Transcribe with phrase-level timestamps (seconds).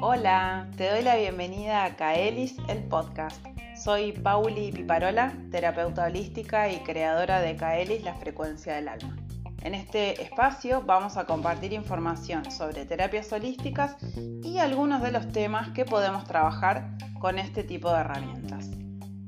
[0.00, 3.44] Hola, te doy la bienvenida a Kaelis, el podcast.
[3.76, 9.16] Soy Pauli Piparola, terapeuta holística y creadora de Kaelis, la frecuencia del alma.
[9.62, 13.96] En este espacio vamos a compartir información sobre terapias holísticas
[14.44, 18.70] y algunos de los temas que podemos trabajar con este tipo de herramientas.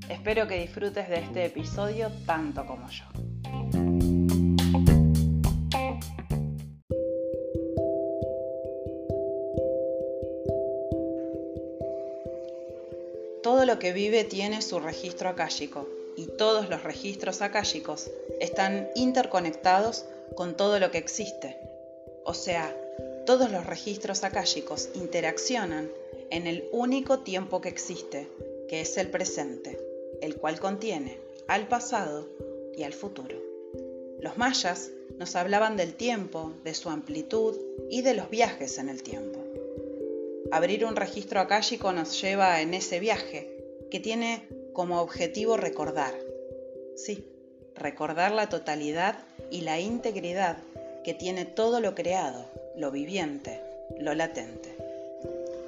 [0.09, 3.05] Espero que disfrutes de este episodio tanto como yo.
[13.79, 20.05] Que vive tiene su registro akáshico y todos los registros akáshicos están interconectados
[20.35, 21.57] con todo lo que existe.
[22.25, 22.75] O sea,
[23.27, 25.91] todos los registros akáshicos interaccionan
[26.31, 28.29] en el único tiempo que existe,
[28.69, 29.79] que es el presente,
[30.21, 32.29] el cual contiene al pasado
[32.77, 33.37] y al futuro.
[34.21, 37.57] Los mayas nos hablaban del tiempo, de su amplitud
[37.91, 39.41] y de los viajes en el tiempo.
[40.51, 43.56] Abrir un registro akáshico nos lleva en ese viaje
[43.91, 46.15] que tiene como objetivo recordar.
[46.97, 47.27] Sí,
[47.75, 49.19] recordar la totalidad
[49.51, 50.59] y la integridad
[51.05, 53.61] que tiene todo lo creado, lo viviente,
[53.99, 54.75] lo latente.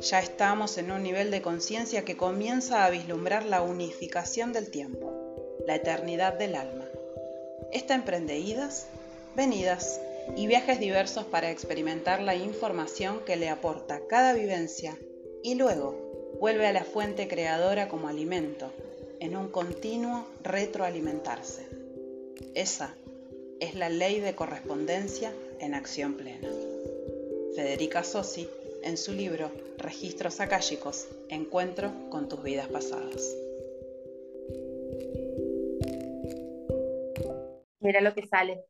[0.01, 5.13] Ya estamos en un nivel de conciencia que comienza a vislumbrar la unificación del tiempo,
[5.67, 6.87] la eternidad del alma.
[7.73, 8.87] Está emprende idas,
[9.35, 10.01] venidas
[10.37, 14.97] y viajes diversos para experimentar la información que le aporta cada vivencia
[15.43, 16.08] y luego
[16.41, 18.73] vuelve a la fuente creadora como alimento,
[19.21, 21.67] en un continuo retroalimentarse.
[22.55, 22.95] Esa
[23.61, 26.49] es la ley de correspondencia en acción plena.
[27.57, 28.49] Federica Sossi,
[28.83, 33.35] en su libro Registros Akáshicos, Encuentro con tus vidas pasadas.
[37.81, 38.65] Mira lo que sale.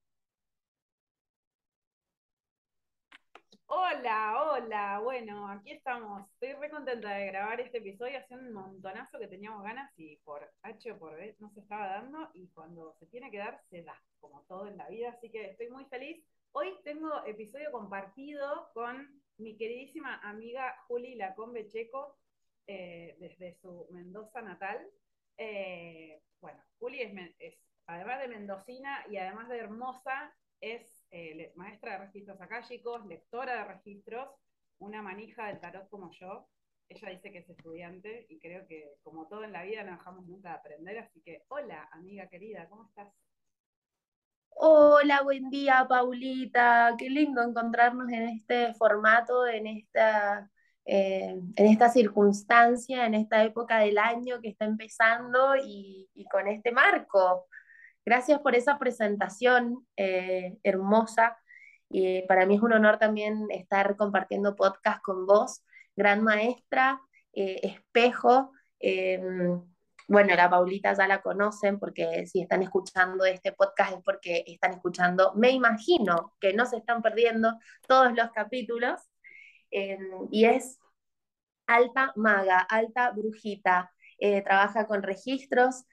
[3.71, 4.99] Hola, hola.
[5.01, 6.27] Bueno, aquí estamos.
[6.33, 8.19] Estoy re contenta de grabar este episodio.
[8.19, 11.87] Hace un montonazo que teníamos ganas y por H o por B no se estaba
[11.87, 15.11] dando y cuando se tiene que dar, se da, como todo en la vida.
[15.11, 16.25] Así que estoy muy feliz.
[16.53, 22.17] Hoy tengo episodio compartido con mi queridísima amiga Juli Lacombe Checo
[22.67, 24.79] eh, desde su Mendoza natal.
[25.37, 27.03] Eh, bueno, Juli
[27.39, 27.55] es,
[27.87, 33.65] además de mendocina y además de hermosa, es eh, maestra de registros akáshicos, lectora de
[33.65, 34.29] registros,
[34.79, 36.49] una manija del tarot como yo.
[36.89, 40.27] Ella dice que es estudiante y creo que como todo en la vida no dejamos
[40.27, 43.09] nunca de aprender, así que hola amiga querida, ¿cómo estás?
[44.61, 50.51] Hola, buen día Paulita, qué lindo encontrarnos en este formato, en esta,
[50.85, 56.73] eh, en esta circunstancia, en esta época del año que está empezando y con este
[56.73, 57.49] marco.
[58.09, 61.37] Gracias por esa presentación eh, hermosa.
[61.91, 65.63] Y para mí es un honor también estar compartiendo podcast con vos,
[65.95, 67.03] gran maestra,
[67.35, 68.53] eh, espejo.
[68.79, 69.61] Em,
[70.09, 74.73] bueno, la Paulita ya la conocen porque si están escuchando este podcast es porque están
[74.73, 79.03] escuchando, me imagino que no se están perdiendo todos los capítulos.
[79.71, 80.79] Em, y es
[81.67, 83.93] alta maga, alta brujita.
[84.19, 85.85] Eh, trabaja con registros,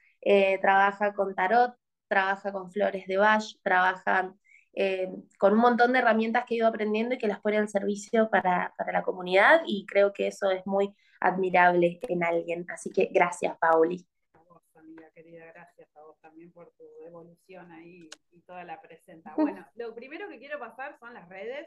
[0.62, 1.76] trabaja con tarot,
[2.08, 4.34] trabaja con flores de Bach, trabaja
[4.78, 5.08] eh,
[5.38, 8.28] con un montón de herramientas que he ido aprendiendo y que las pone al servicio
[8.28, 12.66] para, la comunidad y creo que eso es muy admirable en alguien.
[12.68, 14.06] Así que gracias, Pauli.
[14.34, 18.78] A vos, amiga querida, gracias a vos también por tu evolución ahí y toda la
[18.82, 19.34] presenta.
[19.36, 21.66] Bueno, lo primero que quiero pasar son las redes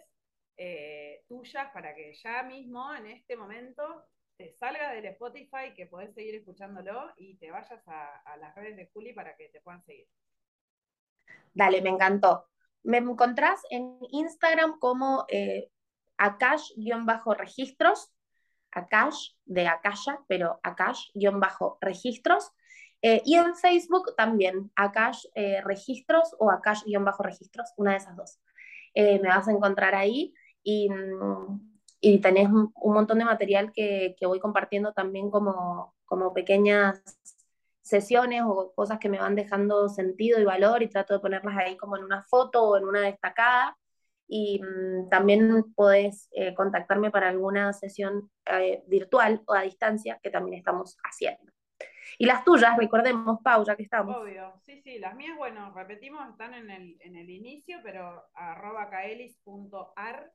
[0.57, 4.05] eh, tuyas para que ya mismo, en este momento,
[4.37, 8.77] te salga del Spotify, que podés seguir escuchándolo y te vayas a, a las redes
[8.77, 10.07] de Juli para que te puedan seguir.
[11.53, 12.45] Dale, me encantó.
[12.83, 15.69] Me encontrás en Instagram como eh,
[16.17, 18.11] Akash-registros,
[18.71, 22.51] Akash de Akasha, pero Akash-registros.
[23.01, 28.39] Eh, y en Facebook también, Akash eh, Registros o Akash-registros, una de esas dos.
[28.93, 34.15] Eh, me vas a encontrar ahí y, mm, y tenés un, montón de material que,
[34.19, 37.01] que voy compartiendo también como, como pequeñas
[37.89, 41.75] sesiones o cosas que me van dejando sentido y valor y trato de ponerlas ahí
[41.77, 43.77] como en una foto o en una destacada.
[44.27, 50.29] Y mm, también podés eh, contactarme para alguna sesión eh, virtual o a distancia que
[50.29, 51.51] también estamos haciendo.
[52.17, 54.15] Y las tuyas, recordemos, Pau, ya que estamos.
[54.15, 58.89] Obvio, sí, sí, las mías, bueno, repetimos, están en el, en el inicio, pero arroba
[58.89, 60.31] kaelis.ar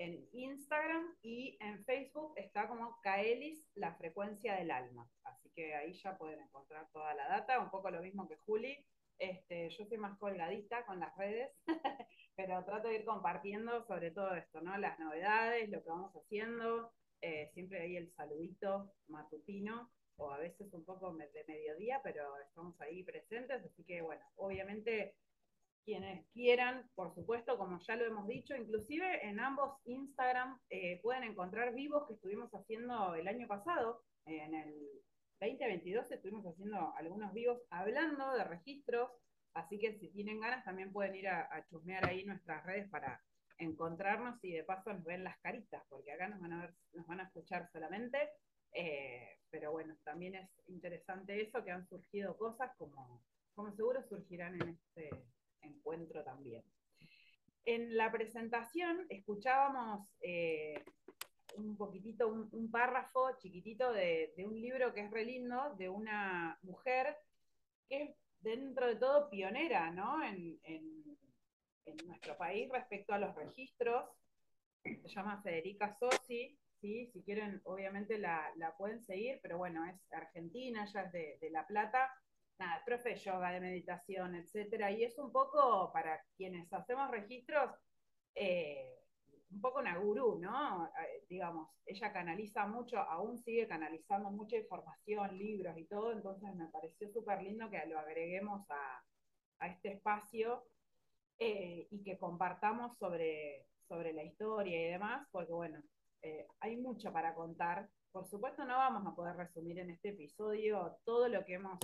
[0.00, 5.06] en Instagram y en Facebook está como Kaelis, la frecuencia del alma.
[5.24, 8.82] Así que ahí ya pueden encontrar toda la data, un poco lo mismo que Juli.
[9.18, 11.52] Este, yo soy más colgadita con las redes,
[12.34, 14.78] pero trato de ir compartiendo sobre todo esto, ¿no?
[14.78, 20.72] Las novedades, lo que vamos haciendo, eh, siempre hay el saludito matutino, o a veces
[20.72, 25.14] un poco de mediodía, pero estamos ahí presentes, así que bueno, obviamente
[25.84, 31.24] quienes quieran, por supuesto, como ya lo hemos dicho, inclusive en ambos Instagram eh, pueden
[31.24, 34.74] encontrar vivos que estuvimos haciendo el año pasado, en el
[35.40, 39.10] 2022 estuvimos haciendo algunos vivos hablando de registros,
[39.54, 43.22] así que si tienen ganas también pueden ir a, chusmear ahí nuestras redes para
[43.58, 47.06] encontrarnos y de paso nos ven las caritas, porque acá nos van a ver, nos
[47.06, 48.30] van a escuchar solamente.
[48.72, 53.24] Eh, pero bueno, también es interesante eso, que han surgido cosas como,
[53.54, 55.10] como seguro surgirán en este
[55.62, 56.62] encuentro también.
[57.64, 60.82] En la presentación escuchábamos eh,
[61.56, 67.16] un poquitito, un, párrafo chiquitito de, un libro que es re lindo, de una mujer
[67.88, 68.10] que es
[68.40, 70.22] dentro de todo pionera ¿no?
[70.24, 70.58] en,
[72.06, 74.08] nuestro país respecto a los registros.
[74.82, 77.10] Se llama Federica Sossi, ¿sí?
[77.12, 81.66] si quieren obviamente la, pueden seguir, pero bueno, es argentina, ella es de, de La
[81.66, 82.10] Plata,
[82.60, 87.70] nada, profe yoga, de meditación, etcétera, y es un poco para quienes hacemos registros,
[88.34, 88.98] eh,
[89.50, 90.86] un poco una gurú, ¿no?
[90.86, 96.68] Eh, digamos, ella canaliza mucho, aún sigue canalizando mucha información, libros y todo, entonces me
[96.68, 99.02] pareció súper lindo que lo agreguemos a,
[99.66, 100.64] este espacio
[101.38, 105.82] eh, y que compartamos sobre, sobre la historia y demás, porque bueno,
[106.60, 107.88] hay mucho para contar.
[108.10, 111.78] Por supuesto no vamos a poder resumir en este episodio todo lo que hemos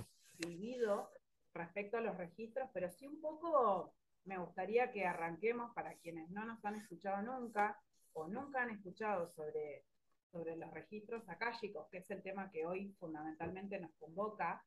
[1.53, 3.93] respecto a los registros, pero sí un poco
[4.25, 7.79] me gustaría que arranquemos para quienes no nos han escuchado nunca
[8.13, 9.85] o nunca han escuchado sobre,
[10.31, 14.63] sobre los registros akáshicos, que es el tema que hoy fundamentalmente nos convoca.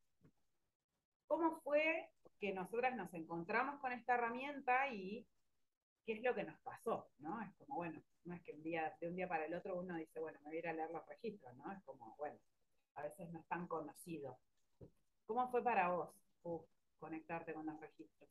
[1.26, 5.26] ¿Cómo fue que nosotras nos encontramos con esta herramienta y
[6.06, 7.10] qué es lo que nos pasó?
[7.18, 7.40] ¿no?
[7.42, 9.96] Es como, bueno, no es que un día, de un día para el otro uno
[9.96, 11.70] dice, bueno, me voy a leer los registros, ¿no?
[11.72, 12.38] Es como, bueno,
[12.94, 14.38] a veces no es tan conocido.
[15.30, 16.08] ¿Cómo fue para vos
[16.98, 18.28] conectarte con los registros?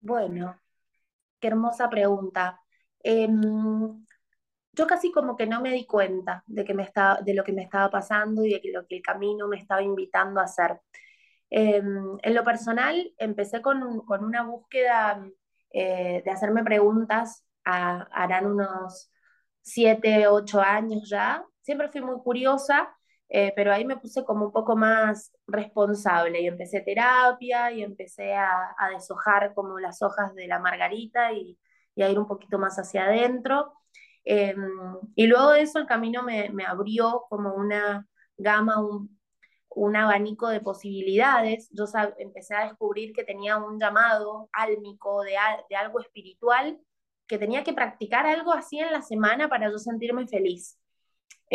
[0.00, 0.60] Bueno,
[1.38, 2.60] qué hermosa pregunta.
[2.98, 4.04] Em,
[4.72, 7.52] yo casi como que no me di cuenta de, que me estaba, de lo que
[7.52, 10.80] me estaba pasando y de que lo que el camino me estaba invitando a hacer.
[11.48, 15.24] Em, en lo personal, empecé con, una búsqueda
[15.70, 19.12] eh, de hacerme preguntas, harán unos
[19.60, 21.46] siete, ocho años ya.
[21.62, 22.96] Siempre fui muy curiosa
[23.36, 28.32] eh, pero ahí me puse como un poco más responsable y empecé terapia y empecé
[28.32, 31.58] a, deshojar como las hojas de la margarita y,
[32.00, 33.72] a ir un poquito más hacia adentro.
[34.24, 34.56] Em,
[35.16, 39.18] y luego de eso el camino me, me abrió como una gama, un,
[39.70, 41.68] un abanico de posibilidades.
[41.72, 41.86] Yo
[42.18, 45.34] empecé a descubrir que tenía un llamado álmico de,
[45.68, 46.78] de algo espiritual,
[47.26, 50.78] que tenía que practicar algo así en la semana para yo sentirme feliz.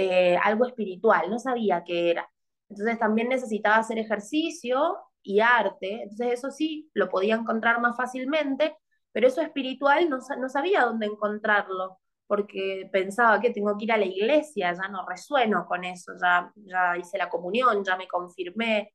[0.01, 2.29] Eh, algo espiritual, no sabía qué era.
[2.69, 8.77] Entonces también necesitaba hacer ejercicio y arte, entonces eso sí, lo podía encontrar más fácilmente,
[9.11, 13.97] pero eso espiritual no, no sabía dónde encontrarlo, porque pensaba que tengo que ir a
[13.97, 18.93] la iglesia, ya no resueno con eso, ya, ya hice la comunión, ya me confirmé,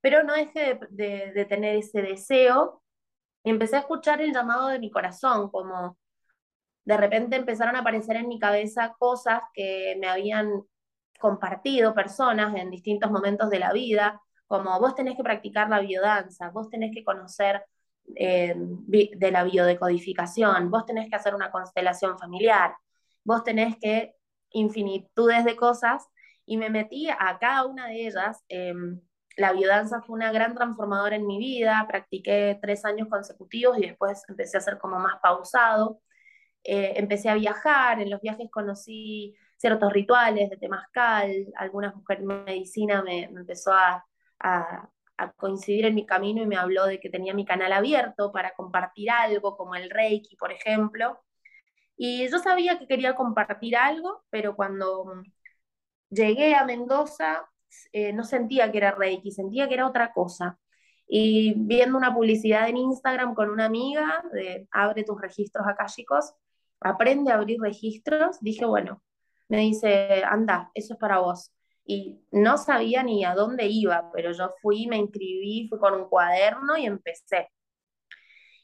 [0.00, 2.82] pero no dejé de, de tener ese deseo.
[3.44, 5.98] Y empecé a escuchar el llamado de mi corazón, como
[6.84, 10.62] de repente empezaron a aparecer en mi cabeza cosas que me habían
[11.20, 16.50] compartido personas en distintos momentos de la vida, como vos tenés que practicar la biodanza,
[16.50, 17.64] vos tenés que conocer
[18.16, 22.74] eh, de la biodecodificación, vos tenés que hacer una constelación familiar,
[23.24, 24.14] vos tenés que
[24.50, 26.06] infinitudes de cosas
[26.44, 28.42] y me metí a cada una de ellas.
[28.48, 29.00] Em,
[29.36, 34.22] la biodanza fue una gran transformadora en mi vida, practiqué tres años consecutivos y después
[34.28, 36.00] empecé a ser como más pausado.
[36.64, 42.34] Eh, empecé a viajar, en los viajes conocí ciertos rituales de temazcal, algunas mujeres de
[42.34, 44.04] medicina me, empezó a,
[44.40, 44.88] a,
[45.36, 49.10] coincidir en mi camino y me habló de que tenía mi canal abierto para compartir
[49.10, 51.20] algo, como el Reiki, por ejemplo.
[51.96, 55.22] Y yo sabía que quería compartir algo, pero cuando
[56.10, 57.48] llegué a Mendoza
[57.92, 60.58] eh, no sentía que era Reiki, sentía que era otra cosa.
[61.06, 66.34] Y viendo una publicidad en Instagram con una amiga de abre tus registros chicos
[66.84, 69.02] aprende a abrir registros, dije, bueno,
[69.48, 71.52] me dice, anda, eso es para vos.
[71.84, 76.08] Y no sabía ni a dónde iba, pero yo fui, me inscribí, fui con un
[76.08, 77.50] cuaderno y empecé.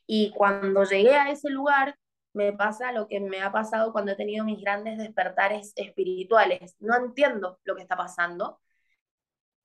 [0.06, 1.96] Y cuando llegué a ese lugar,
[2.32, 6.76] me pasa lo que me ha pasado cuando he tenido mis grandes despertares espirituales.
[6.80, 8.60] No entiendo lo que está pasando.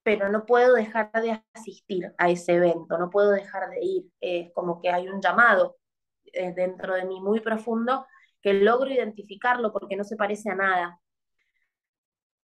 [0.04, 4.06] pero no puedo dejar de asistir a ese evento, no puedo dejar de ir.
[4.20, 5.78] Es como que hay un llamado
[6.34, 8.06] eh, dentro de mí muy profundo
[8.44, 11.00] que logro identificarlo porque no se parece a nada.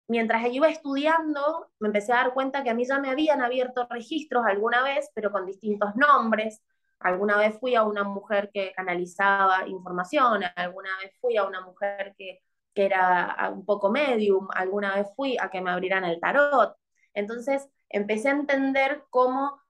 [0.07, 3.87] Mientras iba estudiando, me empecé a dar cuenta que a mí ya me habían abierto
[3.89, 6.63] registros alguna vez, pero con distintos nombres.
[6.99, 12.15] Alguna vez fui a una mujer que canalizaba información, alguna vez fui a una mujer
[12.17, 12.39] que,
[12.73, 16.75] que era un poco medium, alguna vez fui a que me abrieran el tarot.
[17.13, 19.61] Entonces empecé a entender cómo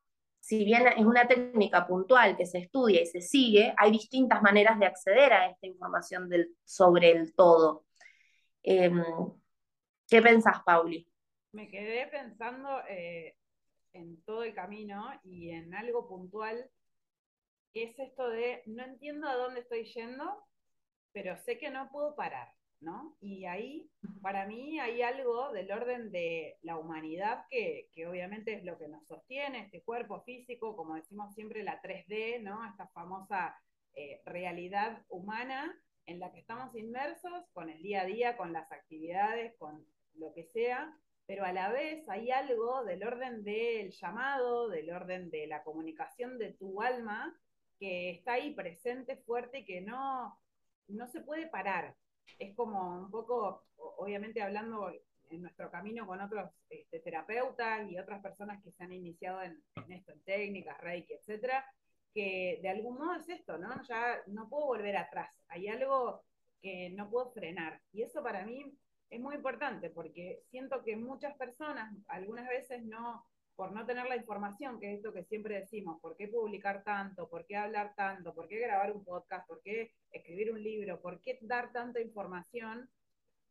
[0.50, 4.80] si bien es una técnica puntual que se estudia y se sigue, hay distintas maneras
[4.80, 6.28] de acceder a esta información
[6.64, 7.86] sobre el todo.
[8.64, 9.00] Em,
[10.10, 11.08] ¿Qué pensás, Pauli?
[11.52, 13.36] Me quedé pensando eh,
[13.94, 16.68] en todo el camino y en algo puntual,
[17.72, 20.48] que es esto de no entiendo a dónde estoy yendo,
[21.12, 22.52] pero sé que no puedo parar.
[22.82, 23.16] ¿No?
[23.20, 23.90] Y ahí,
[24.22, 29.06] para mí, hay algo del orden de la humanidad que, obviamente es lo que nos
[29.08, 32.66] sostiene, este cuerpo físico, como decimos siempre, la 3D, ¿no?
[32.66, 33.56] Esta famosa
[33.94, 38.72] eh, realidad humana en la que estamos inmersos con el día a día, con las
[38.72, 44.70] actividades, con lo que sea, pero a la vez hay algo del orden del llamado,
[44.70, 47.40] del orden de la comunicación de tu alma,
[47.78, 50.36] que está ahí presente, fuerte y que no,
[50.88, 51.96] no se puede parar
[52.38, 54.92] es como un poco, obviamente hablando
[55.30, 59.62] en nuestro camino con otros este, terapeutas y otras personas que se han iniciado en,
[59.90, 61.66] esto, en técnicas, reiki, etcétera,
[62.14, 63.82] que de algún modo es esto, ¿no?
[63.84, 66.24] Ya no puedo volver atrás, hay algo
[66.62, 67.82] que no puedo frenar.
[67.94, 68.74] Y eso para mí
[69.10, 73.26] es muy importante porque siento que muchas personas algunas veces no,
[73.60, 77.28] por no tener la información, que es esto que siempre decimos, ¿por qué publicar tanto?
[77.28, 78.34] ¿Por qué hablar tanto?
[78.34, 79.46] ¿Por qué grabar un podcast?
[79.50, 81.02] ¿Por qué escribir un libro?
[81.02, 82.90] ¿Por qué dar tanta información?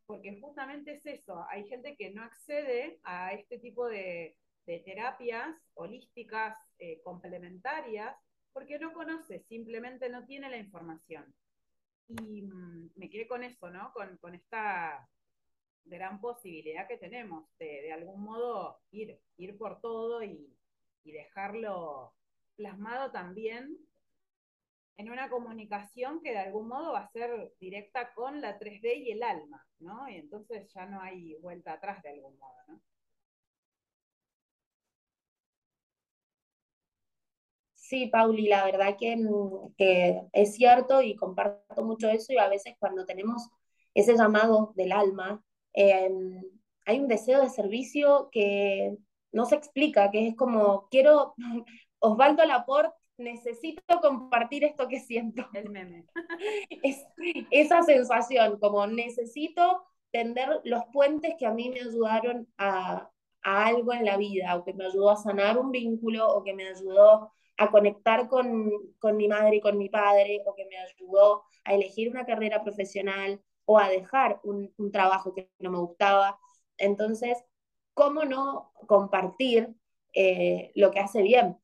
[0.06, 4.34] Porque justamente es eso, hay gente que no accede a este tipo de,
[4.64, 8.16] terapias holísticas eh, complementarias
[8.54, 11.34] porque no conoce, simplemente no tiene la información.
[12.06, 13.92] Y mm, me quedé con eso, ¿no?
[13.92, 15.06] Con, con esta
[15.88, 20.54] gran posibilidad que tenemos de, de algún modo ir, ir por todo y,
[21.04, 22.14] y dejarlo
[22.56, 23.78] plasmado también
[24.98, 29.12] en una comunicación que de algún modo va a ser directa con la 3D y
[29.12, 30.08] el alma, ¿no?
[30.08, 32.80] Y entonces ya no hay vuelta atrás de algún modo, ¿no?
[37.74, 39.16] Sí, Pauli, la verdad que,
[39.78, 43.48] que, es cierto y comparto mucho eso y a veces cuando tenemos
[43.94, 45.42] ese llamado del alma,
[45.80, 46.42] Em,
[46.86, 48.96] hay un deseo de servicio que
[49.30, 51.34] no se explica, que es como, quiero,
[52.00, 55.46] Osvaldo Laporte, necesito compartir esto que siento.
[55.54, 56.04] El meme.
[56.82, 57.06] Es,
[57.52, 63.08] esa sensación, como necesito tender los puentes que a mí me ayudaron a,
[63.42, 66.54] a algo en la vida, o que me ayudó a sanar un vínculo, o que
[66.54, 70.76] me ayudó a conectar con, con mi madre y con mi padre, o que me
[70.76, 76.40] ayudó a elegir una carrera profesional, o a dejar un, trabajo que no me gustaba.
[76.78, 77.36] Entonces,
[77.92, 79.74] ¿cómo no compartir
[80.14, 81.58] eh, lo que hace bien?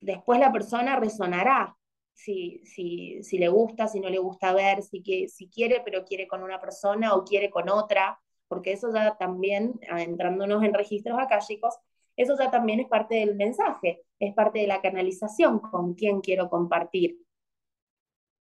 [0.00, 1.76] Después la persona resonará
[2.12, 6.04] si, si, si, le gusta, si no le gusta ver, si, que, si quiere, pero
[6.04, 11.16] quiere con una persona o quiere con otra, porque eso ya también, adentrándonos en registros
[11.46, 11.78] chicos,
[12.16, 16.50] eso ya también es parte del mensaje, es parte de la canalización con quién quiero
[16.50, 17.24] compartir.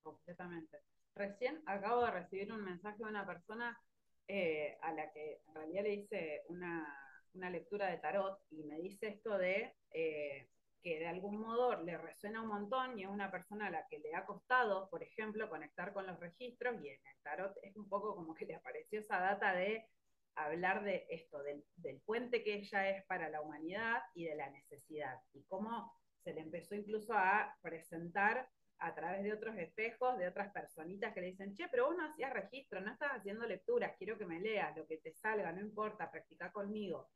[0.04, 0.85] Completamente.
[1.16, 3.80] Recién acabo de recibir un mensaje de una persona
[4.28, 7.02] eh, a la que en realidad le hice una,
[7.50, 10.48] lectura de tarot y me dice esto de eh,
[10.82, 13.98] que de algún modo le resuena un montón y es una persona a la que
[13.98, 17.88] le ha costado, por ejemplo, conectar con los registros y en el tarot es un
[17.88, 19.86] poco como que le apareció esa data de
[20.34, 24.50] hablar de esto, del, del puente que ella es para la humanidad y de la
[24.50, 25.18] necesidad.
[25.32, 25.92] Y cómo
[26.24, 31.20] se le empezó incluso a presentar a través de otros espejos, de otras personitas que
[31.20, 34.40] le dicen, che, pero vos no hacías registro, no estás haciendo lecturas, quiero que me
[34.40, 37.10] leas, lo que te salga, no importa, practica conmigo.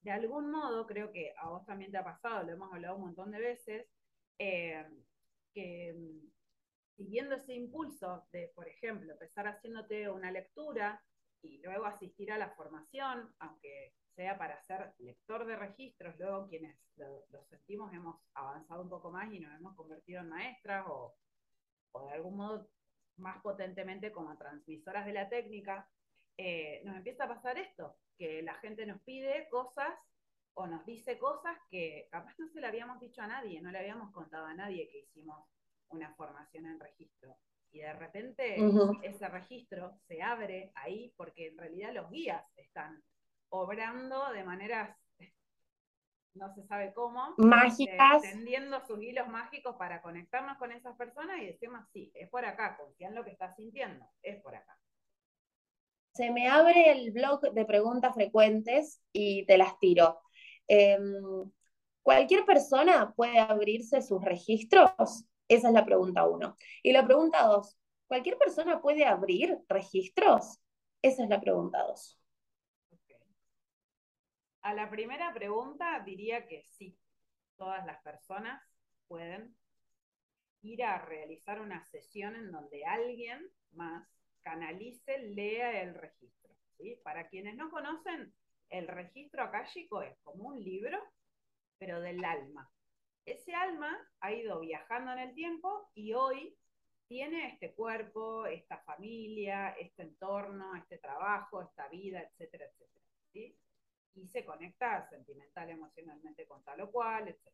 [0.00, 3.02] De algún modo, creo que a vos también te ha pasado, lo hemos hablado un
[3.02, 3.86] montón de veces,
[4.38, 4.86] eh,
[5.52, 6.30] que mm,
[6.96, 11.02] siguiendo ese impulso de, por ejemplo, empezar haciéndote una lectura
[11.42, 16.76] y luego asistir a la formación, aunque sea para ser lector de registros, luego quienes
[16.96, 21.14] lo, sentimos hemos avanzado un poco más y nos hemos convertido en maestras o,
[22.04, 22.68] de algún modo
[23.18, 25.88] más potentemente como transmisoras de la técnica,
[26.36, 29.94] eh, nos empieza a pasar esto, que la gente nos pide cosas
[30.54, 33.78] o nos dice cosas que capaz no se le habíamos dicho a nadie, no le
[33.78, 35.48] habíamos contado a nadie que hicimos
[35.90, 37.36] una formación en registro.
[37.70, 38.56] Y de repente
[39.04, 43.00] ese registro se abre ahí porque en realidad los guías están
[43.50, 44.96] obrando de maneras
[46.38, 51.46] no se sabe cómo, mágicas, tendiendo sus hilos mágicos para conectarnos con esas personas y
[51.46, 54.78] decirnos, sí, es por acá, confía en lo que estás sintiendo, es por acá.
[56.14, 60.20] Se me abre el blog de preguntas frecuentes y te las tiro.
[60.66, 61.50] Em,
[62.02, 65.26] ¿Cualquier persona puede abrirse sus registros?
[65.46, 66.56] Esa es la pregunta uno.
[66.82, 70.58] Y la pregunta dos, ¿cualquier persona puede abrir registros?
[71.02, 72.17] Esa es la pregunta dos.
[74.62, 76.98] A la primera pregunta diría que sí,
[77.56, 78.62] todas las personas
[79.06, 79.56] pueden
[80.62, 84.08] ir a realizar una sesión en donde alguien más
[84.42, 86.54] canalice, lea el registro.
[87.02, 88.32] Para quienes no conocen,
[88.70, 90.98] el registro akáshico es como un libro,
[91.78, 92.70] pero del alma.
[93.24, 96.56] Ese alma ha ido viajando en el tiempo y hoy
[97.08, 103.04] tiene este cuerpo, esta familia, este entorno, este trabajo, esta vida, etcétera, etcétera.
[103.32, 103.56] ¿sí?
[104.22, 107.52] Y se conecta sentimental, emocionalmente con tal o cual, etc.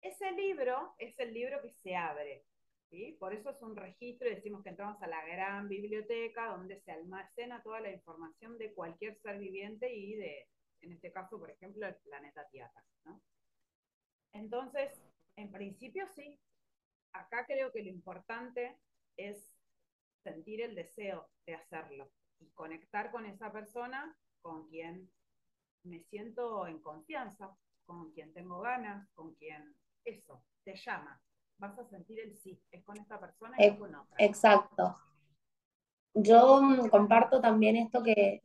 [0.00, 2.44] Ese libro es el libro que se abre,
[2.90, 3.16] ¿sí?
[3.18, 6.92] Por eso es un registro y decimos que entramos a la gran biblioteca donde se
[6.92, 10.48] almacena toda la información de cualquier ser viviente y de,
[10.82, 13.20] en este caso, por ejemplo, el planeta Tierra, ¿no?
[14.32, 15.00] Entonces,
[15.36, 16.38] en principio sí.
[17.12, 18.76] Acá creo que lo importante
[19.16, 19.38] es
[20.22, 25.10] sentir el deseo de hacerlo y conectar con esa persona con quien
[25.84, 31.20] me siento en confianza con quien tengo ganas, con quien eso te llama.
[31.58, 34.16] Vas a sentir el sí, es con esta persona y no con otra.
[34.18, 34.96] Exacto.
[36.14, 38.42] Yo mm, comparto también esto que,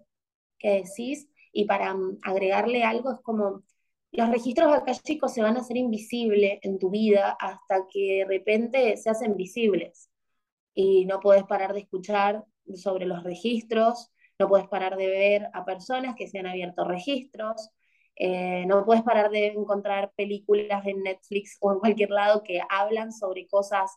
[0.58, 3.64] que decís y para mm, agregarle algo es como
[4.12, 8.26] los registros acá chicos se van a hacer invisibles en tu vida hasta que de
[8.26, 10.10] repente se hacen visibles
[10.74, 12.44] y no puedes parar de escuchar
[12.76, 14.12] sobre los registros,
[14.42, 17.70] no puedes parar de ver a personas que se han abierto registros,
[18.16, 23.14] eh, no puedes parar de encontrar películas en Netflix o en cualquier lado que hablan
[23.14, 23.96] sobre cosas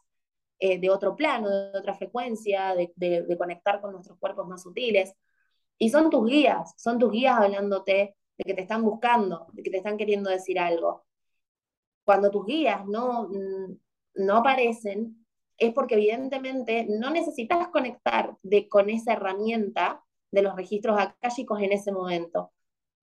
[0.58, 5.14] eh, de otro plano, de otra frecuencia, de, de, conectar con nuestros cuerpos más sutiles.
[5.78, 9.70] Y son tus guías, son tus guías hablándote de que te están buscando, de que
[9.70, 11.06] te están queriendo decir algo.
[12.04, 13.76] Cuando tus guías no, mm,
[14.16, 15.26] no aparecen,
[15.58, 20.03] es porque evidentemente no necesitas conectar de, con esa herramienta
[20.34, 22.52] de los registros akáshicos en ese momento.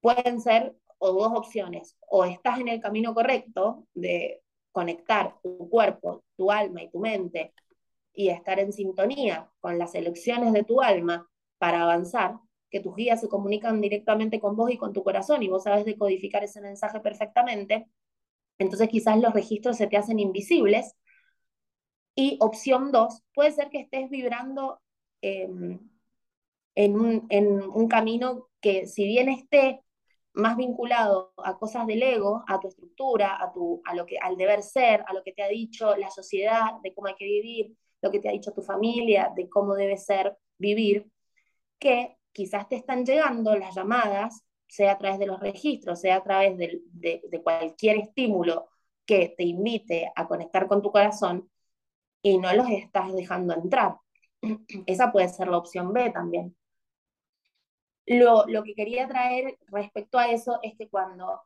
[0.01, 6.23] Pueden ser o dos opciones, o estás en el camino correcto de conectar tu cuerpo,
[6.37, 7.53] tu alma y tu mente
[8.13, 12.37] y estar en sintonía con las elecciones de tu alma para avanzar,
[12.69, 15.85] que tus guías se comunican directamente con vos y con tu corazón y vos sabes
[15.85, 17.87] decodificar ese mensaje perfectamente,
[18.59, 20.93] entonces quizás los registros se te hacen invisibles.
[22.15, 24.81] Y opción dos, puede ser que estés vibrando
[25.21, 25.79] em,
[26.75, 29.81] en un, en un camino que si bien esté
[30.34, 34.38] más vinculado a cosas del ego, a tu estructura, a, tu, a lo que, al
[34.38, 37.75] deber ser, a lo que te ha dicho la sociedad, de cómo hay que vivir,
[38.01, 41.12] lo que te ha dicho tu familia, de cómo debe ser vivir,
[41.79, 46.23] que quizás te están llegando las llamadas, sea a través de los registros, sea a
[46.23, 48.69] través de, de, de cualquier estímulo
[49.05, 51.49] que te invite a conectar con tu corazón
[52.23, 53.97] y no los estás dejando entrar.
[54.86, 56.55] Esa puede ser la opción B también.
[58.05, 61.41] Lo, que quería traer respecto a eso es que cuando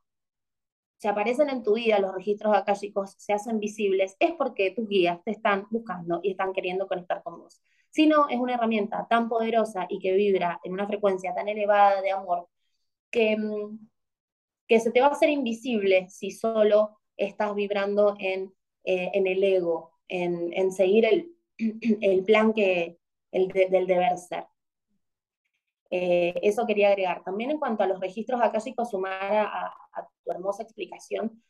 [0.97, 5.23] se aparecen en tu vida los registros akáshicos, se hacen visibles, es porque tus guías
[5.23, 7.61] te están buscando y están queriendo conectar con vos.
[7.91, 12.01] Si no, es una herramienta tan poderosa y que vibra en una frecuencia tan elevada
[12.01, 12.47] de amor
[13.11, 13.87] que, mm,
[14.67, 19.43] que se te va a hacer invisible si solo estás vibrando en, eh, en el
[19.43, 21.31] ego, en, seguir el,
[22.01, 22.97] el plan que,
[23.31, 24.45] el del deber ser.
[25.89, 27.23] Eh, eso quería agregar.
[27.23, 29.73] También en cuanto a los registros akáshicos, sumar a,
[30.23, 31.43] tu hermosa explicación,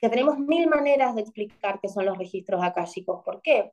[0.00, 3.22] que tenemos mil maneras de explicar qué son los registros akáshicos.
[3.24, 3.72] ¿Por qué?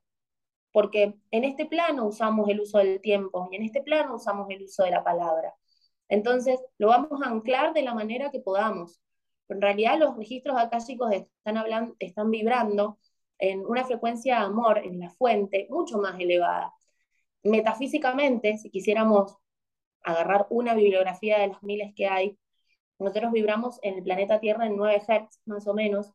[0.72, 4.62] Porque en este plano usamos el uso del tiempo y en este plano usamos el
[4.62, 5.54] uso de la palabra.
[6.08, 9.00] Entonces, lo vamos a anclar de la manera que podamos.
[9.46, 12.98] Pero en realidad los registros akáshicos están, hablando, están vibrando
[13.38, 16.72] en una frecuencia de amor en la fuente mucho más elevada.
[17.42, 19.36] Metafísicamente, si quisiéramos
[20.04, 22.38] agarrar una bibliografía de las miles que hay,
[22.98, 26.12] nosotros vibramos en el planeta Tierra en 9 Hz más o menos.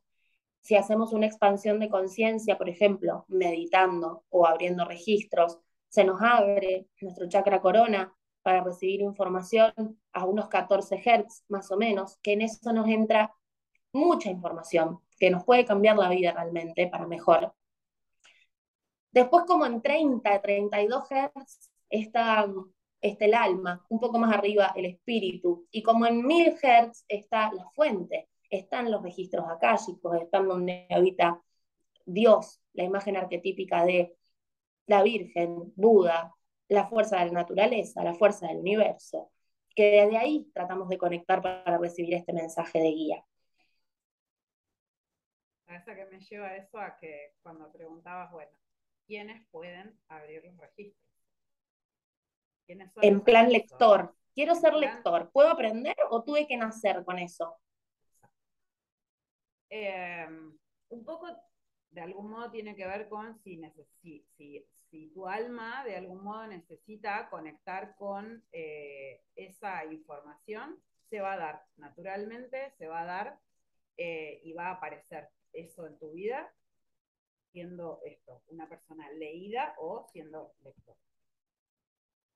[0.60, 6.86] Si hacemos una expansión de conciencia, por ejemplo, meditando o abriendo registros, se nos abre
[7.00, 9.72] nuestro chakra corona para recibir información
[10.12, 13.34] a unos 14 Hz más o menos, que en eso nos entra
[13.92, 17.52] mucha información que nos puede cambiar la vida realmente para mejor.
[19.10, 22.46] Después como en 30, 32 Hz está
[23.00, 27.52] está el alma, un poco más arriba el espíritu, y como en mil hertz está
[27.52, 31.42] la fuente, están los registros akáshicos, están donde habita
[32.06, 34.16] Dios, la imagen arquetípica de
[34.86, 36.34] la Virgen, Buda,
[36.68, 39.30] la fuerza de la naturaleza, la fuerza del universo,
[39.74, 43.24] que desde ahí tratamos de conectar para recibir este mensaje de guía.
[45.66, 48.50] Esa que me lleva eso a que cuando preguntabas, bueno,
[49.06, 51.07] ¿quiénes pueden abrir los registros?
[52.68, 54.14] En plan lector.
[54.34, 55.30] Quiero ser lector.
[55.32, 57.56] ¿Puedo aprender o tuve que nacer con eso?
[59.70, 60.56] Em,
[60.90, 61.26] un poco,
[61.90, 63.60] de algún modo, tiene que ver con si,
[64.00, 64.24] si,
[64.90, 71.38] si, tu alma de algún modo necesita conectar con eh, esa información, se va a
[71.38, 73.38] dar naturalmente, se va a dar
[73.96, 76.50] eh, y va a aparecer eso en tu vida
[77.52, 80.96] siendo esto, una persona leída o siendo lector.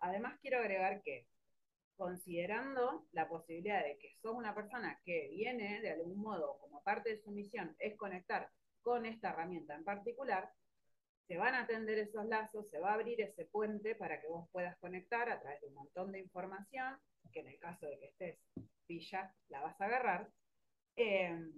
[0.02, 1.26] Además, quiero agregar que,
[1.96, 7.10] considerando la posibilidad de que sos una persona que viene de algún modo, como parte
[7.10, 8.50] de su misión, es conectar
[8.82, 10.50] con esta herramienta en particular,
[11.28, 14.48] se van a atender esos lazos, se va a abrir ese puente para que vos
[14.50, 16.98] puedas conectar a través de un montón de información,
[17.32, 18.38] que en el caso de que estés
[18.86, 20.28] pilla, la vas a agarrar.
[20.96, 21.48] Eh,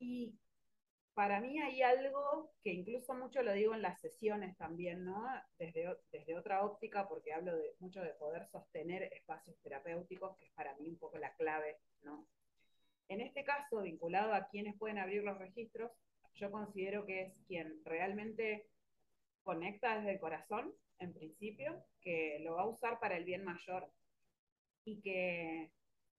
[0.00, 0.34] y
[1.20, 5.22] para mí hay algo que incluso mucho lo digo en las sesiones también, ¿no?
[5.58, 10.74] Desde, desde otra óptica, porque hablo mucho de poder sostener espacios terapéuticos, que es para
[10.78, 12.26] mí un poco la clave, ¿no?
[13.08, 15.92] En este caso, vinculado a quienes pueden abrir los registros,
[16.36, 18.70] yo considero que es quien realmente
[19.42, 23.92] conecta desde el corazón, en principio, que lo va a usar para el bien mayor
[24.86, 25.70] y que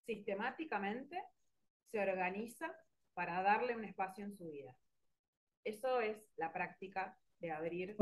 [0.05, 1.17] sistemáticamente
[1.89, 2.71] se organiza
[3.15, 4.75] para darle un espacio en su vida.
[5.63, 7.95] Eso es la práctica de abrir.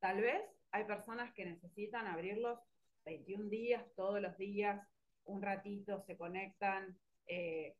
[0.00, 0.42] Tal vez
[0.72, 2.58] hay personas que necesitan abrirlos
[3.04, 4.86] 21 días, todos los días,
[5.24, 7.76] un ratito, se conectan eh,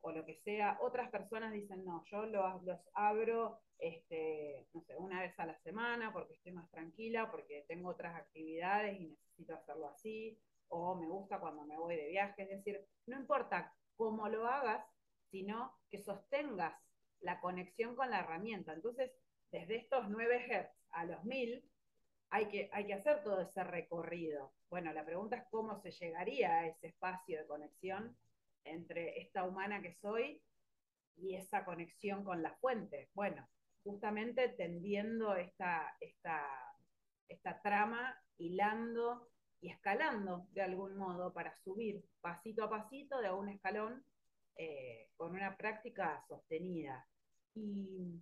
[0.00, 0.78] o lo que sea.
[0.80, 6.12] Otras personas dicen, no, yo los, abro este, no sé, una vez a la semana
[6.12, 11.40] porque estoy más tranquila, porque tengo otras actividades y necesito hacerlo así, o me gusta
[11.40, 12.42] cuando me voy de viaje.
[12.42, 14.84] Es decir, no importa cómo lo hagas,
[15.30, 16.74] sino que sostengas
[17.24, 18.72] la conexión con la herramienta.
[18.72, 19.10] Entonces,
[19.50, 21.64] desde estos 9 Hz a los 1000,
[22.30, 24.52] hay que, hay que hacer todo ese recorrido.
[24.68, 28.16] Bueno, la pregunta es cómo se llegaría a ese espacio de conexión
[28.64, 30.42] entre esta humana que soy
[31.16, 33.10] y esa conexión con la fuente.
[33.14, 33.48] Bueno,
[33.82, 36.44] justamente tendiendo esta, esta,
[37.28, 39.28] esta trama, hilando
[39.60, 44.04] y escalando de algún modo para subir pasito a pasito de un escalón
[44.56, 47.06] eh, con una práctica sostenida.
[47.54, 48.20] Y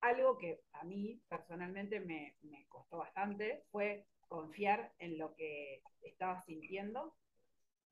[0.00, 2.36] algo que a mí personalmente me,
[2.68, 7.14] costó bastante fue confiar en lo que estaba sintiendo,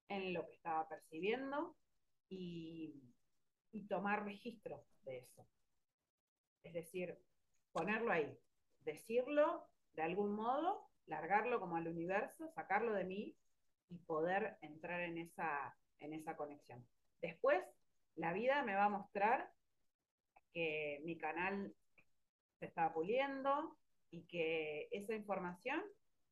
[0.08, 1.76] en lo que estaba percibiendo
[2.28, 3.00] y,
[3.88, 5.46] tomar registro de eso.
[6.62, 7.18] Es decir,
[7.72, 8.38] ponerlo ahí,
[8.80, 13.36] decirlo de algún modo, largarlo como al universo, sacarlo de mí
[13.90, 16.86] y poder entrar en esa, en esa conexión.
[17.20, 17.62] Después,
[18.14, 19.52] la vida me va a mostrar
[20.54, 21.74] que mi canal
[22.58, 23.76] se está puliendo
[24.10, 25.82] y que esa información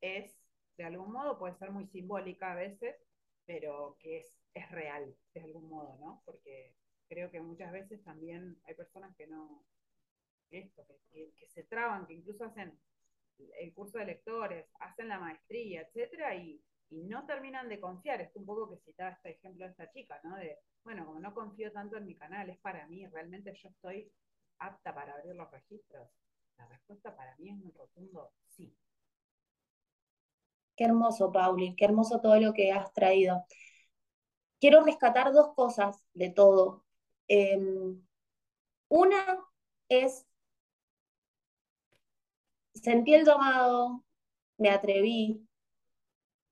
[0.01, 0.33] es,
[0.77, 2.97] de algún modo, puede ser muy simbólica a veces,
[3.45, 6.23] pero que es, es real, de algún modo, ¿no?
[6.25, 6.75] Porque
[7.09, 9.65] creo que muchas veces también hay personas que no,
[10.51, 12.79] esto, que, se traban, que incluso hacen
[13.59, 18.21] el curso de lectores, hacen la maestría, etcétera, y, y no terminan de confiar.
[18.21, 20.37] Es un poco que citaba este ejemplo de esta chica, ¿no?
[20.37, 24.11] De, bueno, como no confío tanto en mi canal, es para mí, realmente yo estoy
[24.59, 26.09] apta para abrir los registros.
[26.59, 28.75] La respuesta para mí es un rotundo sí.
[30.77, 33.45] Qué hermoso, Pauli, qué hermoso todo lo que has traído.
[34.61, 36.85] Quiero rescatar dos cosas de todo.
[37.29, 38.01] Em,
[38.89, 39.39] una
[39.89, 40.27] es,
[42.75, 44.05] sentí el llamado,
[44.59, 45.47] me atreví,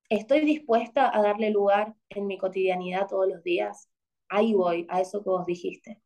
[0.08, 3.89] estoy dispuesta a darle lugar en mi cotidianidad todos los días
[4.30, 6.00] ahí voy, a eso que vos dijiste.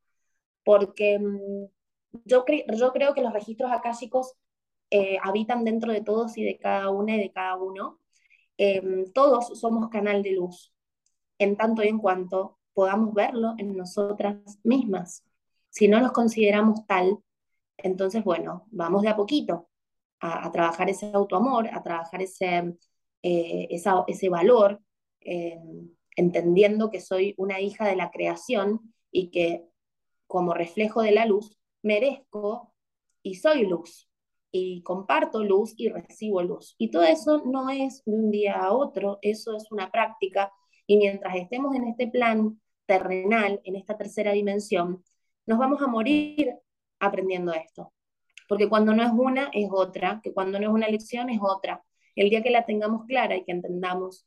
[0.65, 1.67] Porque mm,
[2.25, 2.45] yo,
[2.77, 4.35] yo creo que los registros akáshicos
[4.91, 8.01] eh, habitan dentro de todos y de cada una y de cada uno.
[8.57, 10.73] Em, todos somos canal de luz,
[11.39, 15.25] en tanto y en cuanto podamos verlo en nosotras mismas.
[15.71, 17.19] Si no nos consideramos tal,
[17.77, 19.69] entonces, bueno, vamos de a poquito
[20.21, 22.77] a, trabajar ese autoamor, a trabajar ese,
[23.23, 23.69] eh,
[24.07, 24.81] ese valor.
[26.17, 29.65] Entendiendo que soy una hija de la creación y que
[30.27, 32.75] como reflejo de la luz merezco
[33.23, 34.09] y soy luz
[34.51, 36.75] y comparto luz y recibo luz.
[36.79, 40.53] Y todo eso no es de un día a otro, eso es una práctica
[40.87, 45.03] y mientras estemos en este plan terrenal, en esta tercera dimensión,
[45.47, 46.55] nos vamos a morir
[47.01, 47.93] aprendiendo esto.
[48.49, 51.83] Porque cuando no es una, es otra, que cuando no es una lección, es otra.
[52.15, 54.27] El día que la tengamos clara y que entendamos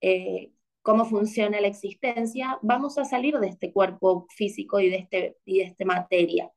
[0.00, 0.52] eh,
[0.86, 5.58] cómo funciona la existencia, vamos a salir de este cuerpo físico y de, este, y
[5.58, 6.52] de esta materia.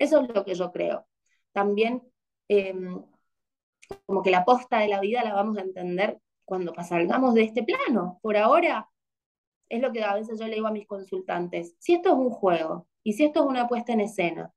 [0.00, 1.06] Eso es lo que yo creo.
[1.52, 2.02] También,
[2.48, 3.00] em,
[4.04, 7.62] como que la posta de la vida la vamos a entender cuando salgamos de este
[7.62, 8.18] plano.
[8.20, 8.90] Por ahora,
[9.68, 12.30] es lo que a veces yo le digo a mis consultantes, si esto es un
[12.30, 14.52] juego y si esto es una puesta en escena,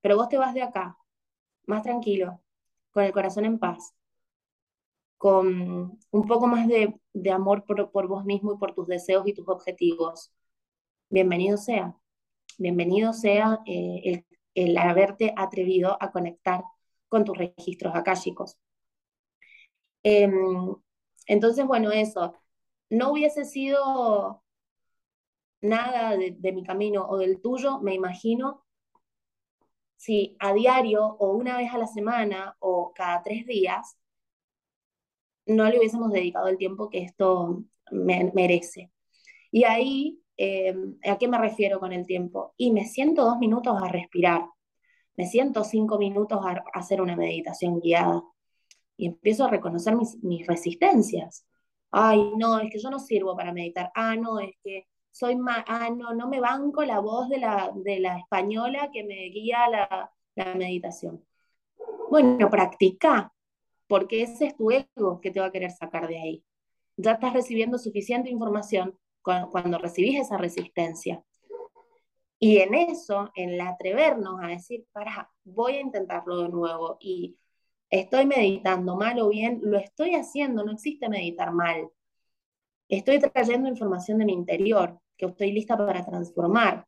[0.00, 0.98] pero vos te vas de acá,
[1.66, 2.42] más tranquilo,
[2.90, 3.94] con el corazón en paz,
[5.20, 6.98] con un poco más de,
[7.30, 10.32] amor por, vos mismo y por tus deseos y tus objetivos,
[11.10, 11.94] bienvenido sea.
[12.56, 16.62] Bienvenido sea eh, el, haberte atrevido a conectar
[17.08, 18.56] con tus registros akáshicos.
[20.02, 20.74] Em,
[21.26, 22.34] entonces, bueno, eso,
[22.88, 24.42] no hubiese sido
[25.60, 28.64] nada de, mi camino o del tuyo, me imagino,
[29.96, 33.99] si a diario o una vez a la semana o cada tres días
[35.50, 38.90] no le hubiésemos dedicado el tiempo que esto merece.
[39.50, 42.54] Y ahí, eh, ¿a qué me refiero con el tiempo?
[42.56, 44.44] Y me siento dos minutos a respirar,
[45.16, 48.22] me siento cinco minutos a, hacer una meditación guiada
[48.96, 51.46] y empiezo a reconocer mis, resistencias
[51.92, 55.64] ay, no, es que yo no sirvo para meditar, ah, no, es que soy más,
[55.66, 59.68] ah, no, no me banco la voz de la, de la española que me guía
[59.68, 61.24] la, la meditación.
[62.10, 63.32] Bueno, practica,
[63.90, 66.44] porque ese es tu ego que te va a querer sacar de ahí.
[66.96, 71.24] Ya estás recibiendo suficiente información cuando, recibís esa resistencia.
[72.38, 77.36] Y en eso, en el atrevernos a decir, para, voy a intentarlo de nuevo y
[77.90, 81.90] estoy meditando mal o bien, lo estoy haciendo, no existe meditar mal.
[82.88, 86.86] Estoy trayendo información de mi interior que estoy lista para transformar.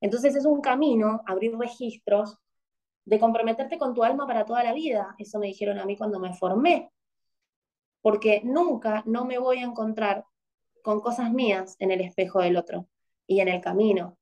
[0.00, 2.36] Entonces es un camino, abrir registros,
[3.08, 5.14] de comprometerte con tu alma para toda la vida.
[5.18, 6.92] Eso me dijeron a mí cuando me formé.
[8.02, 10.26] Porque nunca no me voy a encontrar
[10.82, 12.86] con cosas mías en el espejo del otro
[13.26, 14.18] y en el camino.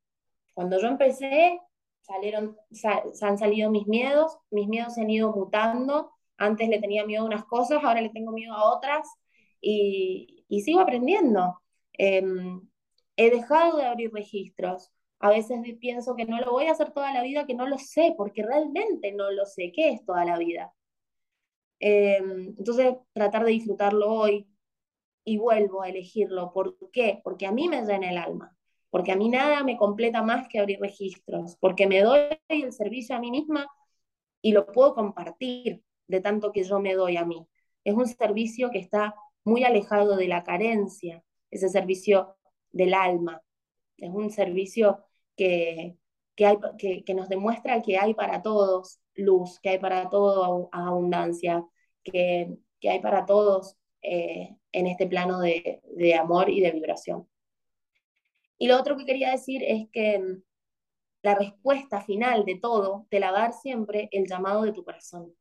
[0.54, 1.60] Cuando yo empecé,
[2.00, 7.04] salieron, se han salido mis miedos, mis miedos se han ido mutando, antes le tenía
[7.04, 9.08] miedo a unas cosas, ahora le tengo miedo a otras
[9.60, 11.60] y, y sigo aprendiendo.
[11.94, 12.60] Em,
[13.16, 17.12] he dejado de abrir registros, a veces pienso que no lo voy a hacer toda
[17.12, 20.38] la vida, que no lo sé, porque realmente no lo sé, ¿qué es toda la
[20.38, 20.72] vida?
[21.78, 24.48] Em, entonces, tratar de disfrutarlo hoy
[25.24, 26.52] y vuelvo a elegirlo.
[26.52, 27.20] ¿Por qué?
[27.24, 28.56] Porque a mí me llena el alma
[28.96, 33.14] porque a mí nada me completa más que abrir registros, porque me doy el servicio
[33.14, 33.68] a mí misma
[34.40, 37.46] y lo puedo compartir de tanto que yo me doy a mí.
[37.84, 42.36] Es un servicio que está muy alejado de la carencia, ese servicio
[42.72, 43.42] del alma.
[43.96, 45.04] Es un servicio
[45.36, 45.96] que,
[46.38, 46.58] hay,
[47.04, 51.64] que, nos demuestra que hay para todos luz, que hay para todos abundancia,
[52.02, 57.26] que, hay para todos eh, en este plano de amor y de vibración.
[58.58, 60.42] Y lo otro que quería decir es que mm,
[61.22, 64.84] la respuesta final de todo te la va a dar siempre el llamado de tu
[64.84, 65.34] corazón.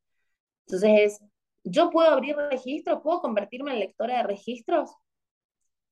[0.68, 1.22] Entonces,
[1.64, 3.02] ¿yo puedo abrir registros?
[3.04, 4.92] ¿Puedo convertirme en lectora de registros?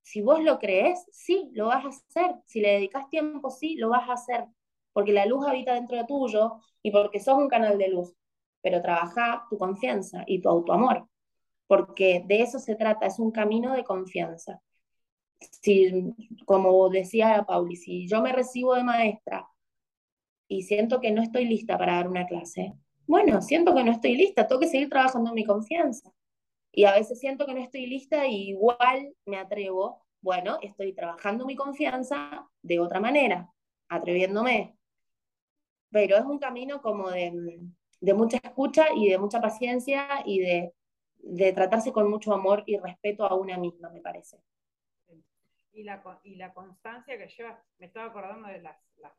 [0.04, 2.36] Si vos lo crees, sí, lo vas a hacer.
[2.46, 4.46] Si le dedicas tiempo, sí, lo vas a hacer.
[4.94, 8.16] Porque la luz habita dentro de tuyo y porque sos un canal de luz.
[8.62, 11.08] Pero trabaja tu confianza y tu autoamor.
[11.68, 14.62] Porque de eso se trata, es un camino de confianza
[15.52, 16.14] si,
[16.46, 19.48] como decía Pauli, si yo me recibo de maestra
[20.48, 22.74] y siento que no estoy lista para dar una clase,
[23.08, 26.12] bueno, siento que no estoy lista, tengo que seguir trabajando en mi confianza.
[26.74, 31.46] Y a veces siento que no estoy lista y igual me atrevo, bueno, estoy trabajando
[31.46, 33.50] mi confianza de otra manera,
[33.90, 34.76] atreviéndome.
[35.92, 37.60] Pero es un camino como de,
[38.02, 40.74] de mucha escucha y de mucha paciencia y de,
[41.18, 44.38] de tratarse con mucho amor y respeto a una misma, me parece
[45.74, 48.78] y la, y la constancia que lleva, me estaba acordando de las,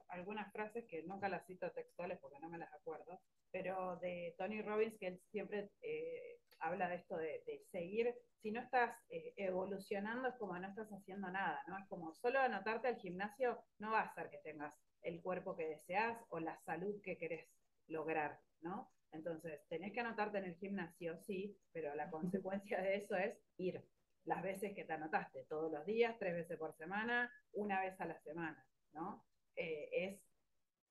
[0.08, 4.62] algunas frases que nunca las cito textuales porque no me las acuerdo, pero de Tony
[4.62, 10.28] Robbins, que él siempre eh, habla de esto de, seguir, si no estás eh, evolucionando
[10.28, 11.78] es como no estás haciendo nada, ¿no?
[11.78, 15.68] Es como solo anotarte al gimnasio no va a hacer que tengas el cuerpo que
[15.68, 17.48] deseas o la salud que querés
[17.86, 18.90] lograr, ¿no?
[19.12, 23.84] Entonces, tenés que anotarte en el gimnasio, sí, pero la consecuencia de eso es ir,
[24.24, 28.06] las veces que te anotaste, todos los días, tres veces por semana, una vez a
[28.06, 29.24] la semana, ¿no?
[29.56, 30.23] Eh, es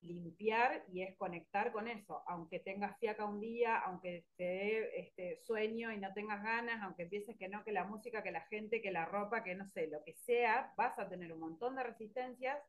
[0.04, 5.38] limpiar y es conectar con eso, aunque tengas fiaca un día, aunque te dé este,
[5.44, 8.82] sueño y no tengas ganas, aunque pienses que no, que la música, que la gente,
[8.82, 11.84] que la ropa, que no sé, lo que sea, vas a tener un montón de
[11.84, 12.60] resistencias,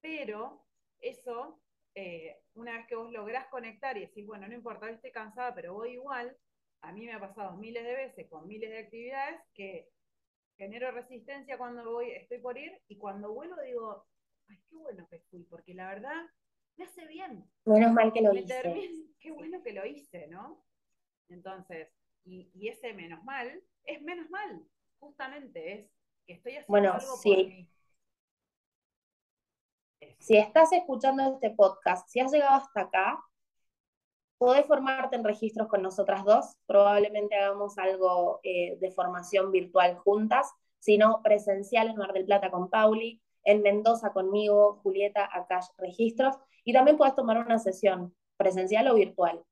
[0.00, 0.64] pero
[1.00, 1.60] eso,
[1.94, 5.74] eh, una vez que vos lográs conectar y decís, bueno, no importa, estoy cansada, pero
[5.74, 6.36] voy igual,
[6.82, 9.88] a mí me ha pasado miles de veces con miles de actividades que
[10.56, 14.06] genero resistencia cuando voy, estoy por ir, y cuando vuelvo digo,
[14.48, 16.26] ay, qué bueno que fui, porque la verdad
[16.78, 17.44] me hace bien.
[17.64, 19.12] Menos mal que lo hice.
[19.18, 20.64] qué bueno que lo hice, ¿no?
[21.28, 21.88] Entonces,
[22.24, 24.62] y, ese menos mal es menos mal,
[24.98, 25.90] justamente es
[26.26, 27.34] que estoy haciendo bueno, algo sí.
[27.34, 27.70] por mí.
[30.18, 33.24] Si estás escuchando este podcast, si has llegado hasta acá,
[34.36, 36.56] podés formarte en registros con nosotras dos.
[36.66, 42.50] Probablemente hagamos algo eh, de formación virtual juntas, si no presencial en Mar del Plata
[42.50, 46.36] con Pauli, en Mendoza conmigo, Julieta, Akash Registros.
[46.68, 49.42] Y también puedes tomar una sesión presencial o virtual.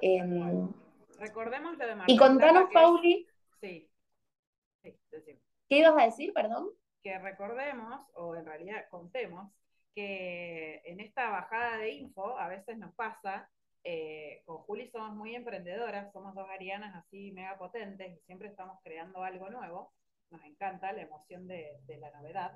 [0.00, 0.72] Em,
[1.18, 3.26] Recordemos lo de Y contanos, Pauli.
[3.60, 3.86] Sí.
[4.82, 5.36] ¿Qué
[5.68, 6.70] ibas a decir, perdón?
[7.02, 9.52] Que recordemos, o en realidad contemos,
[9.94, 13.50] que en esta bajada de info a veces nos pasa,
[13.84, 18.78] eh, con Juli somos muy emprendedoras, somos dos arianas así mega potentes y siempre estamos
[18.82, 19.92] creando algo nuevo,
[20.30, 22.52] nos encanta la emoción de, la novedad.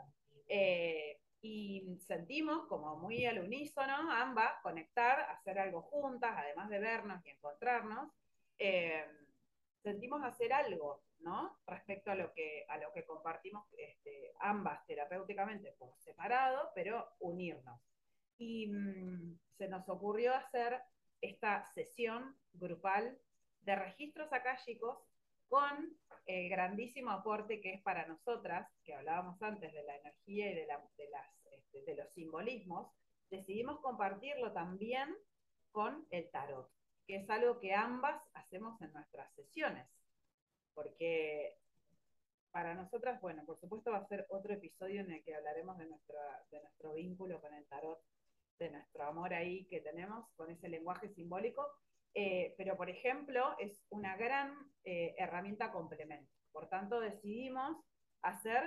[0.49, 7.23] Eh, y sentimos como muy al unísono ambas conectar, hacer algo juntas, además de vernos
[7.27, 8.11] y encontrarnos,
[8.59, 9.05] eh,
[9.83, 11.59] sentimos hacer algo, ¿no?
[11.67, 17.79] Respecto a lo que, a lo que compartimos este, ambas terapéuticamente por separado, pero unirnos.
[18.39, 20.81] Y mm, se nos ocurrió hacer
[21.21, 23.19] esta sesión grupal
[23.61, 24.97] de registros akáshicos
[25.49, 30.55] con el grandísimo aporte que es para nosotras, que hablábamos antes de la energía y
[30.55, 30.67] de,
[31.53, 32.91] este, de los simbolismos,
[33.31, 35.15] decidimos compartirlo también
[35.73, 36.71] con el tarot,
[37.07, 39.87] que es algo que ambas hacemos en nuestras sesiones,
[40.73, 41.59] porque
[42.51, 45.87] para nosotras, bueno, por supuesto va a ser otro episodio en el que hablaremos de,
[45.87, 48.01] de nuestro vínculo con el tarot,
[48.59, 51.67] de nuestro amor ahí que tenemos con ese lenguaje simbólico,
[52.15, 56.33] eh, pero por ejemplo es una gran eh, herramienta complemento.
[56.53, 57.77] Por tanto, decidimos
[58.23, 58.63] hacer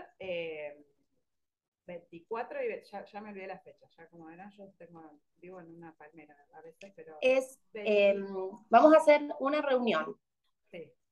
[1.85, 5.73] 24 eh, y ya, me olvidé la fecha, ya como verán, yo tengo, vivo en
[5.73, 7.17] una palmera a veces, pero...
[7.21, 8.27] Es, em,
[8.69, 10.17] vamos a hacer una reunión.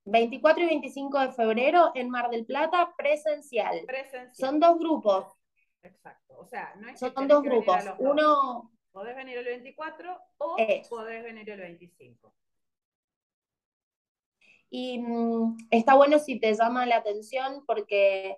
[0.07, 3.85] 24 y 25 de febrero en Mar del Plata, presencial.
[3.87, 4.35] presencial.
[4.35, 5.33] Son dos grupos.
[5.81, 6.37] Exacto.
[6.37, 7.83] O sea, no es Son dos grupos.
[7.97, 10.55] Uno, Podés venir el 24 o
[10.89, 12.33] podés venir el 25.
[14.69, 18.37] Y mm, está bueno si te llama la atención porque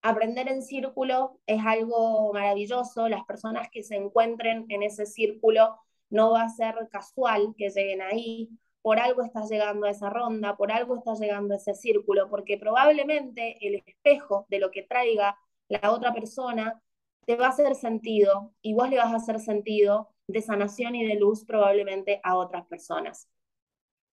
[0.00, 3.08] aprender en círculo es algo maravilloso.
[3.08, 5.76] Las personas que se encuentren en ese círculo
[6.10, 8.50] no va a ser casual que lleguen ahí.
[8.82, 12.56] Por algo estás llegando a esa ronda, por algo estás llegando a ese círculo, porque
[12.56, 16.80] probablemente el espejo de lo que traiga la otra persona
[17.26, 21.06] te va a hacer sentido y vos le vas a hacer sentido de sanación y
[21.06, 23.28] de luz probablemente a otras personas.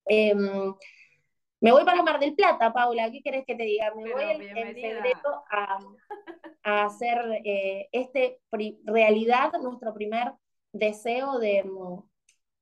[0.05, 0.73] Em,
[1.59, 3.93] me voy para Mar del Plata, Paula, ¿qué querés que te diga?
[3.95, 8.39] Me voy en, febrero a, hacer eh, este
[8.83, 10.33] realidad nuestro primer
[10.71, 11.63] deseo de,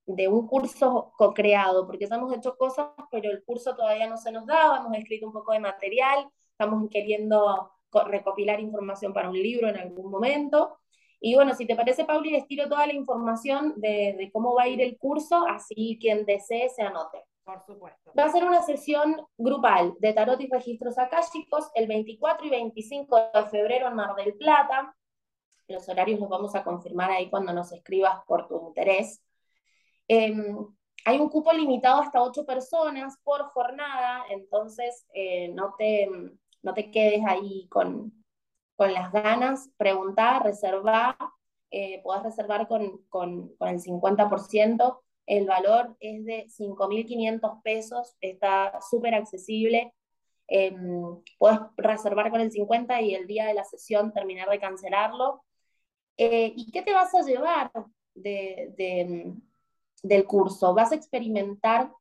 [0.05, 4.31] de un curso co-creado, porque ya hemos hecho cosas, pero el curso todavía no se
[4.31, 7.71] nos daba, hemos escrito un poco de material, estamos queriendo
[8.03, 10.77] recopilar información para un libro en algún momento.
[11.19, 14.67] Y bueno, si te parece, Pauli, les tiro toda la información de, cómo va a
[14.67, 17.23] ir el curso, así quien desee se anote.
[17.43, 18.11] Por supuesto.
[18.17, 23.31] Va a ser una sesión grupal de tarot y registros akáshicos el 24 y 25
[23.33, 24.95] de febrero en Mar del Plata.
[25.67, 29.23] Los horarios los vamos a confirmar ahí cuando nos escribas por tu interés.
[30.07, 30.57] Em,
[31.05, 36.09] hay un cupo limitado hasta 8 personas por jornada, entonces eh, no te
[36.65, 38.11] no te quedes ahí con,
[38.77, 41.15] las ganas, preguntar, reservar,
[41.71, 49.93] eh, podés reservar con, el 50%, el valor es de 5.500 pesos, está súper accesible,
[50.47, 50.75] eh,
[51.37, 55.43] puedes reservar con el 50 y el día de la sesión terminar de cancelarlo.
[56.17, 57.71] Eh, ¿Y qué te vas a llevar
[58.15, 59.39] del
[60.27, 60.73] curso?
[60.73, 61.91] Vas a experimentar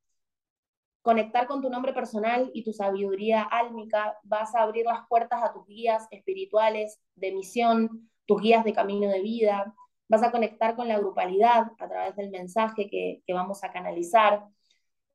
[1.04, 5.52] conectar con tu nombre personal y tu sabiduría álmica, vas a abrir las puertas a
[5.52, 9.74] tus guías espirituales de misión, tus guías de camino de vida,
[10.08, 14.46] vas a conectar con la grupalidad a través del mensaje que, vamos a canalizar,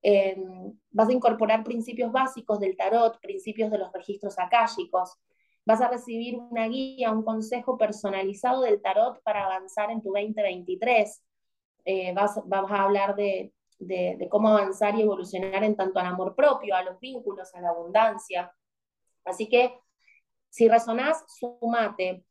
[0.04, 5.18] em, vas a incorporar principios básicos del tarot, principios de los registros akáshicos,
[5.66, 11.22] Vas a recibir una guía, un consejo personalizado del tarot para avanzar en tu 2023.
[11.86, 16.76] Eh, vas, a hablar de, de, cómo avanzar y evolucionar en tanto al amor propio,
[16.76, 18.54] a los vínculos, a la abundancia.
[19.26, 19.80] Así que
[20.50, 22.26] si resonás, sumate.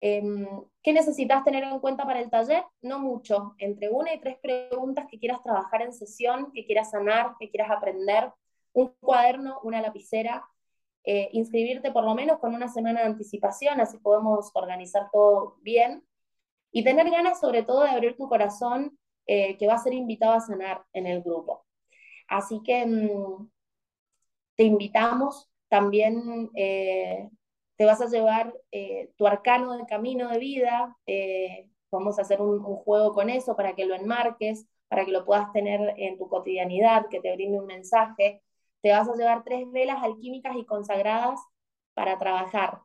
[0.00, 0.46] Em,
[0.82, 2.64] ¿Qué necesitas tener en cuenta para el taller?
[2.82, 7.34] No mucho, entre una y tres preguntas que quieras trabajar en sesión, que quieras sanar,
[7.38, 8.30] que quieras aprender,
[8.72, 10.44] un cuaderno, una lapicera,
[11.04, 16.04] eh, inscribirte por lo menos con una semana de anticipación, así podemos organizar todo bien
[16.70, 18.98] y tener ganas sobre todo de abrir tu corazón,
[19.28, 21.64] eh, que va a ser invitado a sanar en el grupo.
[22.28, 23.50] Así que mm,
[24.56, 27.28] te invitamos también eh,
[27.76, 32.40] te vas a llevar eh, tu arcano de camino de vida, eh, vamos a hacer
[32.42, 36.28] un, juego con eso para que lo enmarques, para que lo puedas tener en tu
[36.28, 38.42] cotidianidad, que te brinde un mensaje.
[38.82, 41.40] Te vas a llevar tres velas alquímicas y consagradas
[41.94, 42.80] para trabajar.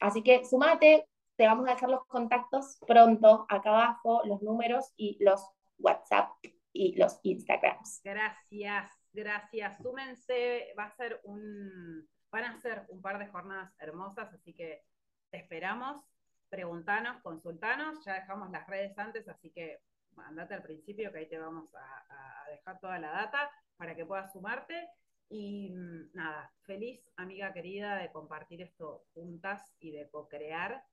[0.00, 5.16] Así que sumate, te vamos a dejar los contactos pronto acá abajo, los números y
[5.20, 5.40] los
[5.78, 6.30] WhatsApp
[6.72, 8.00] y los Instagrams.
[8.02, 9.78] Gracias, gracias.
[9.78, 14.82] Súmense, va a ser un Van a ser un par de jornadas hermosas, así que
[15.30, 16.04] te esperamos.
[16.48, 19.78] Preguntanos, consultanos, ya dejamos las redes antes, así que
[20.16, 24.32] andate al principio que ahí te vamos a, dejar toda la data para que puedas
[24.32, 24.88] sumarte.
[25.28, 30.84] Y mm, nada, feliz amiga querida de compartir esto juntas y de co-crear.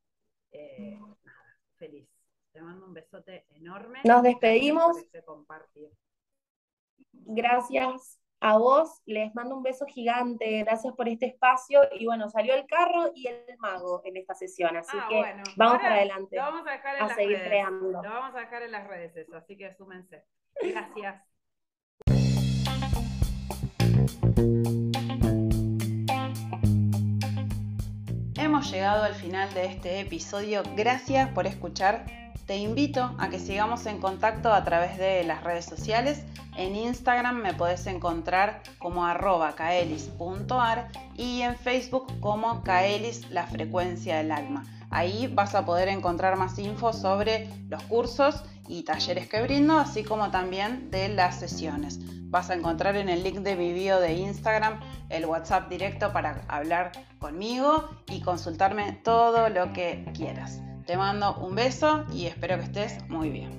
[0.51, 2.20] Eh, nada, feliz.
[2.51, 4.01] Te mando un besote enorme.
[4.03, 4.97] Nos despedimos.
[7.13, 12.55] Gracias a vos les mando un beso gigante, gracias por este espacio y bueno, salió
[12.55, 15.21] el carro y el mago en esta sesión, así ah, que
[15.55, 16.35] vamos para adelante.
[16.35, 17.47] Lo vamos a dejar en las seguir redes.
[17.47, 18.01] creando.
[18.01, 20.25] Lo vamos a dejar en las redes eso, así que súmense.
[20.61, 21.23] Gracias.
[28.35, 30.63] Hemos llegado al final de este episodio.
[30.75, 32.20] Gracias por escuchar
[32.51, 36.25] te invito a que sigamos en contacto a través de las redes sociales.
[36.57, 44.17] En Instagram me podés encontrar como arroba kaelis.ar y en Facebook como kaelis la frecuencia
[44.17, 44.65] del alma.
[44.89, 50.03] Ahí vas a poder encontrar más info sobre los cursos y talleres que brindo, así
[50.03, 51.99] como también de las sesiones.
[52.31, 54.77] Vas a encontrar en el link de mi bio de Instagram
[55.07, 60.61] el WhatsApp directo para hablar conmigo y consultarme todo lo que quieras.
[60.91, 63.49] Te mando un beso y espero que estés muy bien.